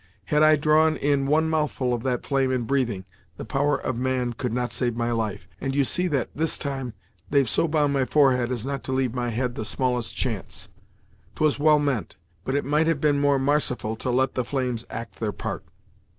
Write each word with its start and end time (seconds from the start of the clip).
Had 0.25 0.41
I 0.41 0.55
drawn 0.55 0.97
in 0.97 1.27
one 1.27 1.47
mouthful 1.47 1.93
of 1.93 2.01
that 2.01 2.25
flame 2.25 2.49
in 2.51 2.63
breathing, 2.63 3.05
the 3.37 3.45
power 3.45 3.77
of 3.77 3.99
man 3.99 4.33
could 4.33 4.51
not 4.51 4.71
save 4.71 4.97
my 4.97 5.11
life, 5.11 5.47
and 5.61 5.75
you 5.75 5.83
see 5.83 6.07
that, 6.07 6.31
this 6.33 6.57
time, 6.57 6.95
they've 7.29 7.47
so 7.47 7.67
bound 7.67 7.93
my 7.93 8.05
forehead, 8.05 8.51
as 8.51 8.65
not 8.65 8.83
to 8.85 8.91
leave 8.91 9.13
my 9.13 9.29
head 9.29 9.53
the 9.53 9.63
smallest 9.63 10.15
chance. 10.15 10.69
'Twas 11.35 11.59
well 11.59 11.77
meant, 11.77 12.15
but 12.43 12.55
it 12.55 12.65
might 12.65 12.87
have 12.87 12.99
been 12.99 13.21
more 13.21 13.37
marciful 13.37 13.95
to 13.97 14.09
let 14.09 14.33
the 14.33 14.43
flames 14.43 14.85
act 14.89 15.19
their 15.19 15.31
part." 15.31 15.63